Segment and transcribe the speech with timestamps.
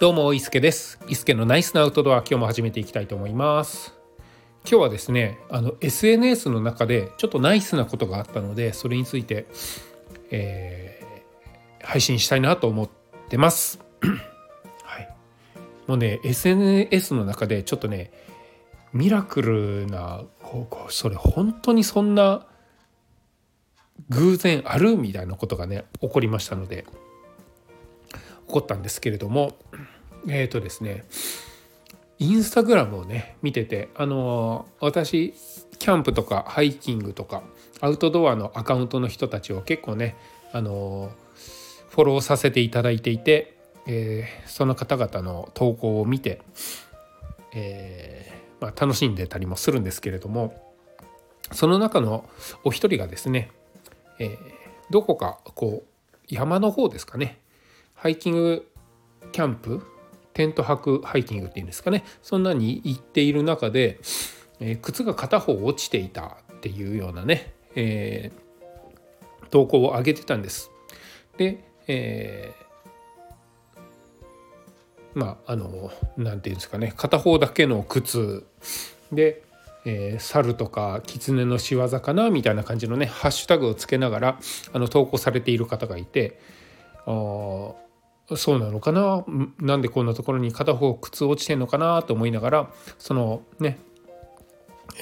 [0.00, 1.00] どうも伊助です。
[1.08, 3.92] 伊助のナイスなアウトドア今日も始めていきたいと思います。
[4.62, 9.48] 今日はですねあの SNS の中でちょっとナイスなことがあったのでそれについて、
[10.30, 12.88] えー、配信したいなと思っ
[13.28, 13.80] てます。
[14.84, 15.08] はい。
[15.88, 18.12] もうね SNS の中でちょっとね
[18.92, 20.22] ミラクルな
[20.90, 22.46] それ本当にそんな
[24.10, 26.86] 偶然あるみたいなことがね起こりましたので。
[28.48, 29.56] 起こったんですけれども
[30.28, 31.04] えっ、ー、とですね
[32.18, 35.34] インスタグラムをね見ててあの私
[35.78, 37.42] キャンプとかハイキングとか
[37.80, 40.16] アウトドアのアカウントの人たちを結構ね
[40.52, 41.12] あの
[41.90, 43.56] フォローさせていただいていて、
[43.86, 46.42] えー、その方々の投稿を見て、
[47.54, 50.54] えー、まあ、楽しんでたりもするんですけれども
[51.52, 52.28] その中の
[52.64, 53.50] お一人がですね、
[54.18, 54.36] えー、
[54.90, 57.38] どこかこう山の方ですかね
[57.98, 58.70] ハイキング
[59.32, 59.82] キャンプ
[60.32, 62.04] テント泊ハイキングっていうんですかね。
[62.22, 63.98] そんなに行っている中で、
[64.60, 70.70] えー、靴が片方落ちていたっていうようなね、えー、投稿を上げてたんです。
[71.36, 76.92] で、えー、まああの何て言うんですかね。
[76.96, 78.46] 片方だけの靴。
[79.10, 79.42] で、
[79.84, 84.38] えー、猿とか狐の仕業かなみたいな感じのねハッシュタグをつけながら
[84.72, 86.38] あの投稿されている方がいて
[88.36, 89.24] そうなのかな？
[89.58, 93.78] なんでこんなところに片方靴落ちてんのかなと思いながらそのね、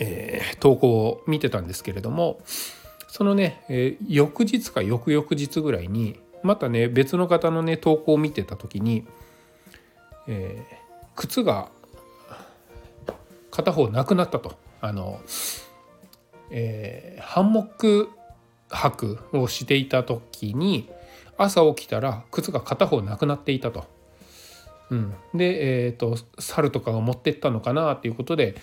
[0.01, 2.41] えー、投稿を見てたんですけれども
[3.09, 9.07] そのね、えー、翌日か翌々日ぐらいにまたね別の方のね投稿を見てた時に、
[10.29, 11.69] えー、靴が
[13.51, 14.55] 片方なくなったと。
[14.83, 15.21] あの、
[16.51, 18.11] えー、ハンモック
[18.69, 20.89] 泊をしていた時に
[21.39, 23.84] 朝起きたら靴が片方なくなっていたと。
[24.91, 28.55] うん、で、えーと、猿とかが持ってったのかなっていうことで、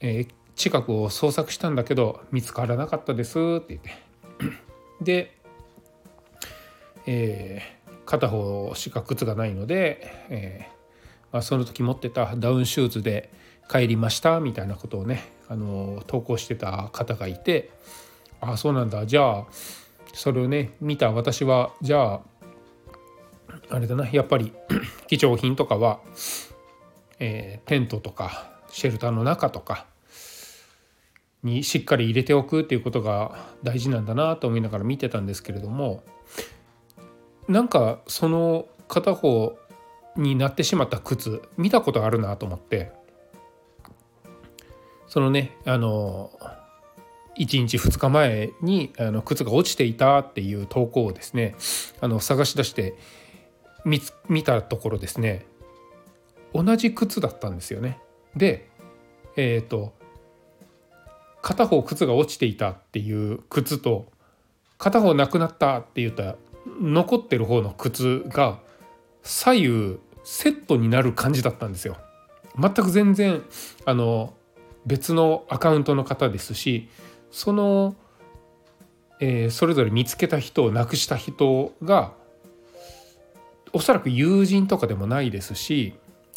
[0.00, 3.90] えー、近くを捜索したんだけど見つからなかったですって言って。
[5.00, 5.38] で、
[7.06, 10.78] えー、片方しか靴がないので、えー
[11.32, 13.30] まあ、その時持ってたダウンシューズで
[13.70, 17.70] 帰りましたみたいなことをね、あの投稿してた方がいて
[18.40, 19.06] ああそうなんだ。
[19.06, 19.46] じゃあ
[20.12, 22.20] それをね見た私はじゃあ
[23.70, 24.52] あれだなやっぱり
[25.08, 26.00] 貴重品とかは、
[27.18, 29.86] えー、テントとかシェルターの中とか
[31.42, 36.02] にしっかり入れておくっていうことが大事なんだなと思いながら見てたんですけれども
[37.48, 39.58] なんかその片方
[40.16, 42.92] になってしまった靴見たことあるなと思って
[45.06, 46.30] そのねあの
[47.38, 51.54] 1日2日前にあの靴が落ちていたっていう投稿をですね
[52.00, 52.94] あの探し出して
[53.84, 55.46] 見見たところですね
[56.52, 57.98] 同じ靴だったんですよね。
[58.36, 58.68] で
[59.36, 59.94] えっ、ー、と
[61.42, 64.10] 片方靴が落ちていたっていう靴と
[64.76, 66.36] 片方なくなったって言った
[66.80, 68.58] 残ってる方の靴が
[69.22, 71.96] 左右セットになる感じだったんですよ。
[72.58, 73.42] 全く全然
[73.84, 74.34] あの
[74.84, 76.88] 別のアカウントの方ですし
[77.30, 77.94] その、
[79.20, 82.12] えー、それぞれ見つけた人を亡くした人が
[83.72, 85.94] おそらく友人とかでもないですし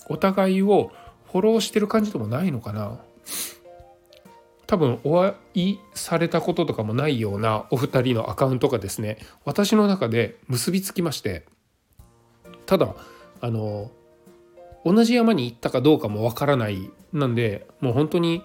[0.08, 0.92] お互いを
[1.32, 3.00] フォローしてる感じでもないのかな。
[4.68, 11.46] 多分お会いされたこととかもないようなお二人のアカウントがですね私の中で結びつきまして
[12.66, 12.96] ただ
[13.42, 13.92] あの
[14.86, 18.44] 同じ山に行ったかどうかもわからないなんでもう本当に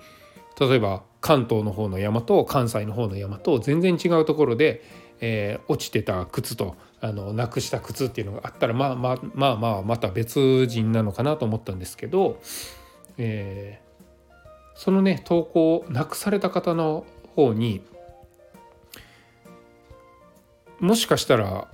[0.58, 4.84] 例えば関東の方の山と関西の方の山と全然違うところで、
[5.20, 12.40] えー、落ちてた靴とあのなくした靴っていうのがあったらまあまあまあまあまた別人なのかなと思ったんですけど、
[13.18, 14.44] えー、
[14.76, 17.04] そのね投稿なくされた方の
[17.34, 17.82] 方に
[20.78, 21.66] もしかしたら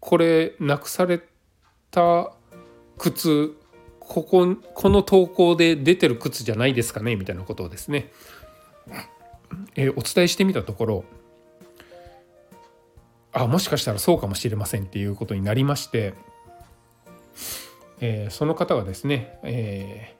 [0.00, 1.20] これなくされ
[1.90, 2.32] た
[2.96, 3.54] 靴
[4.08, 8.10] こここの投稿で出てる靴じゃないですかねみたいなことをですね、
[9.76, 11.04] えー、お伝えしてみたところ
[13.32, 16.14] あもしかしたらそうかもしれませんっていうことになりまして、
[18.00, 20.14] えー、その方はですね、え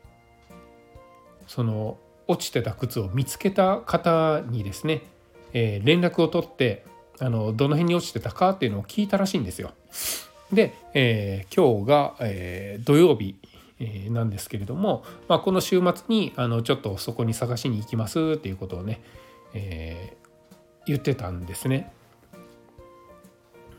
[0.50, 0.54] ー、
[1.46, 5.02] その落ちてた靴を見つけた方にですね、
[5.52, 6.84] えー、連絡を取って
[7.20, 9.72] あのどの辺に落ちてたかっていうのを聞いたらしいんですよ。
[10.52, 13.36] で、え、今日が、えー、土曜日
[14.06, 19.02] えなんですけれども、まあ、この週末にあのちょっとそこに探しに行きますっていうことをね、
[19.52, 21.92] えー、言ってたんですね。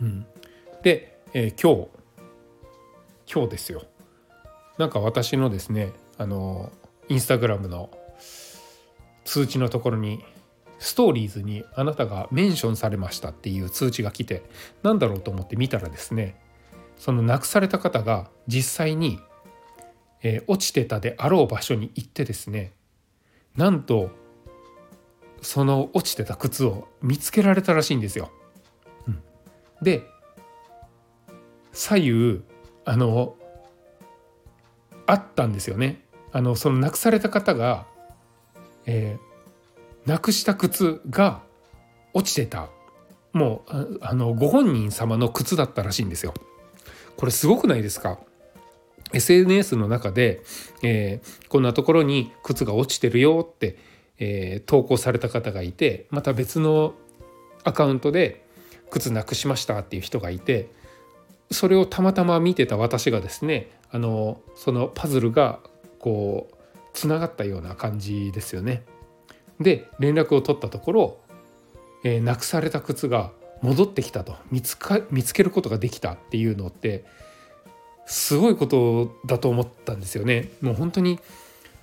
[0.02, 0.25] うん、
[0.84, 1.90] で、えー、今日
[3.31, 3.84] 今日ですよ
[4.78, 6.72] なんか私のですねあの
[7.08, 7.90] インスタグラムの
[9.24, 10.24] 通知のところに
[10.80, 14.44] ストーリーズにあなたがメンションされましたっていう通知が来て
[14.84, 16.36] なんだろうと思って見たらですね
[16.98, 19.19] その亡くされた方が実際に、
[20.27, 22.74] えー、落ちてたであろう場所に行ってですね
[23.56, 24.10] なんと
[25.44, 28.31] その落ちてた靴を見つけられたらしいんですよ。
[29.07, 29.22] うん、
[29.83, 30.01] で
[31.72, 32.42] 左右
[32.86, 33.36] あの
[35.06, 36.04] あったんですよね。
[36.31, 37.86] あのその亡くされた方が、
[38.88, 41.44] えー、なくした靴が
[42.13, 42.69] 落ちてた
[43.31, 46.33] もうあのご本人様の靴だったらしいんですよ。
[47.16, 48.18] これすごくないですか？
[49.15, 50.41] SNS の中で、
[50.83, 53.77] えー、こんなところに靴が落ちてるよって、
[54.19, 56.94] えー、投稿された方がいてまた別の
[57.63, 58.45] アカウントで
[58.91, 60.69] 靴なくしましたっていう人がいて
[61.50, 65.59] それをたまたま見てた私がですねあのそのパズルが
[66.00, 66.56] こう
[66.94, 68.83] つながったような感じですよね。
[69.59, 71.17] で連絡を取ったところ、
[72.03, 73.31] えー、なくされた靴が
[73.62, 77.06] 戻ってきたと見つか見つけることができたっていうのって
[78.06, 80.50] すごいことだと思ったんですよね。
[80.62, 81.19] もう本当に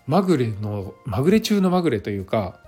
[0.07, 2.61] まぐれのまぐれ中のまぐれというか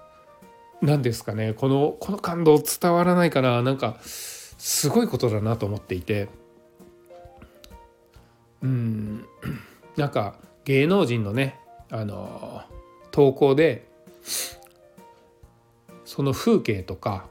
[0.83, 1.55] 何ですかね。
[1.55, 3.63] このこの感動伝わらないかな。
[3.63, 6.29] なんかすごいことだなと思っていて。
[8.63, 9.27] うん。
[9.97, 11.59] なんか芸能人のね
[11.91, 12.63] あの
[13.11, 13.87] 投稿で
[16.05, 17.29] その風景とか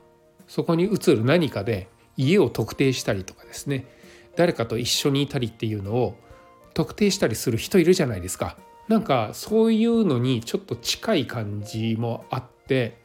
[0.48, 3.86] そこに映る何かで家を特定したりとかですね。
[4.36, 6.18] 誰かと一緒にいたりっていうのを
[6.74, 8.58] 特定したりする人いるじゃないですか。
[8.88, 12.98] なんかそういうのにちょっと近い感じもあって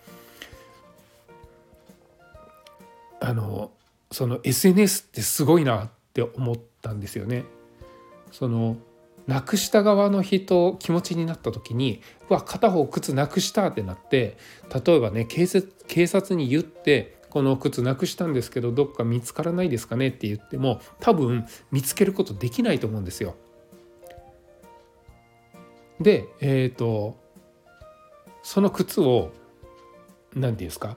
[3.20, 3.70] あの
[4.10, 7.44] その SNS ってすごいなって思ったんですよね。
[8.32, 8.76] その
[9.26, 14.38] なくした側の人気持ちになった時にうわ片方靴なくしたってなって
[14.84, 23.36] 例えばね警察に言ってこの靴なくしたんですけどどっか見つからないですかねって言っても多分見つけることできないと思うんですよ。
[26.00, 27.16] でえっ、ー、と
[28.42, 29.32] その靴を
[30.34, 30.96] 何て言うんですか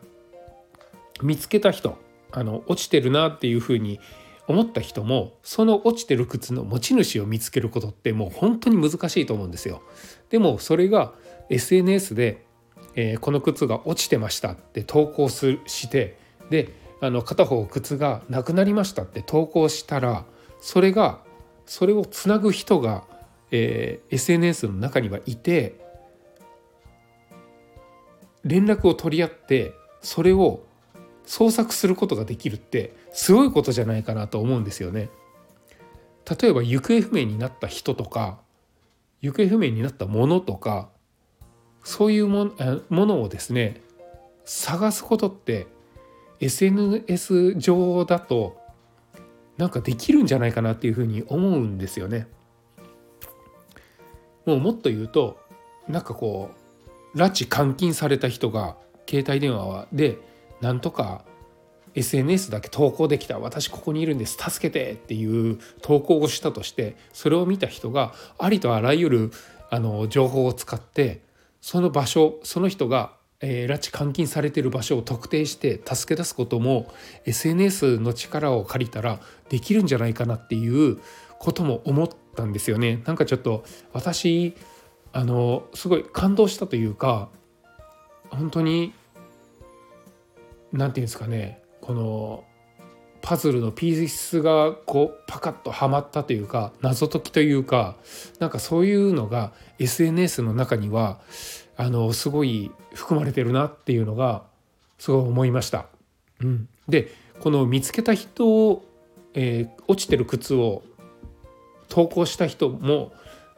[1.21, 1.97] 見つけた人
[2.31, 3.99] あの落ちてるなっていうふうに
[4.47, 9.81] 思った人もその落ちてる靴の持ち主を見つけることってもう本当に難しいと思うんですよ。
[10.29, 11.13] でもそれが
[11.49, 12.45] SNS で、
[12.95, 16.17] えー、この靴が落ちてましたって投稿すして
[16.51, 16.69] で
[16.99, 20.25] あの片方靴がなくなりましたって投稿したら
[20.59, 21.21] それが
[21.65, 23.05] それをつなぐ人が、
[23.49, 25.79] えー、SNS の中にはいて
[28.43, 30.63] 連絡を取り合ってそれを
[31.25, 35.09] 捜索することができるってすごいことじゃないかなと思うんですよね。
[36.41, 38.39] 例えば行方不明になった人とか
[39.21, 40.89] 行方不明になったものとか
[41.83, 42.51] そういうも
[42.89, 43.81] のをですね
[44.45, 45.67] 探すことって
[46.41, 48.59] SNS 上だと
[49.57, 52.27] なんかできるんじゃないかなっていうふうに思うんですよね。
[54.45, 55.39] もうもっと言うと
[55.87, 56.49] なんかこ
[57.13, 58.75] う拉致監禁された人が
[59.07, 60.17] 携帯電話で
[60.61, 61.23] なんとか
[61.93, 69.31] SNS だけ投稿できた私ここにいるんです助けてっていう投稿をしたとしてそれを見た人がありとあらゆる
[69.69, 71.21] あの情報を使って
[71.59, 76.93] その場所その人がえー、拉致監禁されている場所を特定して助け出すことも
[77.25, 79.19] SNS の力を借りたら
[79.49, 80.99] できるんじゃないかなっていう
[81.39, 83.01] ことも思ったんですよね。
[83.05, 84.53] なんかちょっと私
[85.13, 87.29] あのすごい感動したというか
[88.29, 88.93] 本当に
[90.71, 92.45] 何て言うんですかねこの
[93.21, 97.97] パズルのピースがこうパカッとはまったというか謎解きというか
[98.39, 101.19] なんかそういうのが SNS の中には
[101.77, 104.43] あのすごい含まれてるなっていうのが
[104.97, 105.87] すごい思いました。
[106.41, 108.85] うん、でこの見つけた人を、
[109.33, 110.83] えー、落ちてる靴を
[111.87, 113.11] 投稿した人も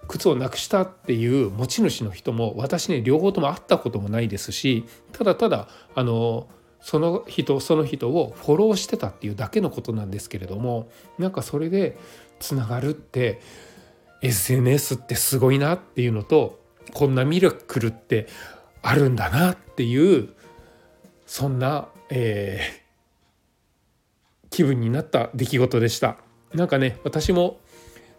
[0.07, 6.47] 靴をなくしたっていう持ち主の人も私ね両方とも会ったこともないですしただただあの
[6.81, 11.97] その人その人をフォローしてたっていうだけのことなんですけれどもなんかそれで
[12.39, 13.39] つながるって
[14.21, 16.59] SNS ってすごいなっていうのと
[16.93, 18.27] こんなミラクルって
[18.83, 20.29] あるんだなっていう
[21.25, 26.17] そんな、えー、気分になった出来事でした。
[26.53, 27.59] なんかね私も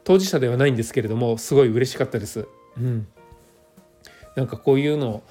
[0.03, 3.07] 当事者ではないんですけれどもすごい嬉しかったです、うん、
[4.37, 5.23] なんかこういうのを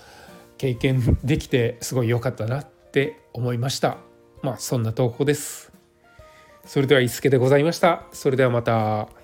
[0.57, 3.97] 経験できてすごい良かったなって思いました。
[4.41, 5.73] まあそんな投稿です。
[6.65, 8.03] それでは伊助でございました。
[8.13, 9.22] それではまた。